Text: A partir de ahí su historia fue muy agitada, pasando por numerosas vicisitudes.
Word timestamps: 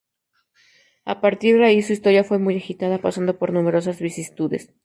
A 1.05 1.21
partir 1.21 1.59
de 1.59 1.63
ahí 1.67 1.83
su 1.83 1.93
historia 1.93 2.23
fue 2.23 2.39
muy 2.39 2.57
agitada, 2.57 2.97
pasando 2.97 3.37
por 3.37 3.53
numerosas 3.53 3.99
vicisitudes. 4.01 4.73